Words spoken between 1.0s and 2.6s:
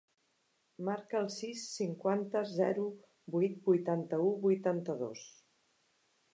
el sis, cinquanta,